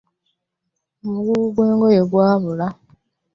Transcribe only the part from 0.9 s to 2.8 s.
Omugugu gwe ngoye gwabula.